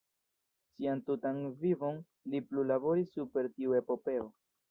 [0.69, 2.01] Sian tutan vivon
[2.35, 4.27] li plu laboris super tiu epopeo.